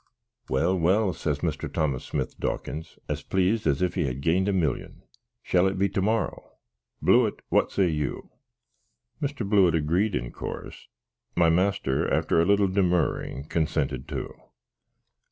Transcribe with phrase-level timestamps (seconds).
[0.49, 1.71] "Well, well," says Mr.
[1.71, 5.03] Thomas Smith Dawkins, as pleased as if he had gained a millium,
[5.43, 6.53] "shall it be to morrow?
[7.03, 8.31] Blewitt, what say you!"
[9.21, 9.47] Mr.
[9.47, 10.87] Blewitt agread, in course.
[11.35, 14.33] My master, after a little demurring, consented too.